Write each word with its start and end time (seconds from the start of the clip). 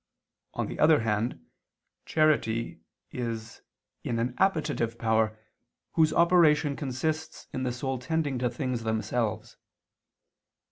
On 0.55 0.65
the 0.65 0.79
other 0.79 1.01
hand, 1.01 1.45
charity 2.07 2.81
is 3.11 3.61
in 4.03 4.17
an 4.17 4.33
appetitive 4.39 4.97
power, 4.97 5.37
whose 5.91 6.11
operation 6.11 6.75
consists 6.75 7.45
in 7.53 7.61
the 7.61 7.71
soul 7.71 7.99
tending 7.99 8.39
to 8.39 8.49
things 8.49 8.81
themselves. 8.81 9.57